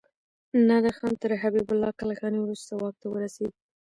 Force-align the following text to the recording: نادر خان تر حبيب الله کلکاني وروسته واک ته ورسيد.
نادر 0.67 0.93
خان 0.99 1.13
تر 1.21 1.31
حبيب 1.41 1.67
الله 1.73 1.91
کلکاني 1.99 2.39
وروسته 2.41 2.71
واک 2.75 2.95
ته 3.01 3.07
ورسيد. 3.11 3.53